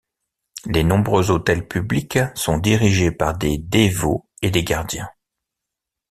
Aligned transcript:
Les 0.65 0.83
nombreux 0.83 1.29
autels 1.29 1.67
publics 1.67 2.17
sont 2.33 2.57
dirigés 2.57 3.11
par 3.11 3.37
des 3.37 3.59
dévots 3.59 4.27
et 4.41 4.49
des 4.49 4.63
gardiens. 4.63 5.11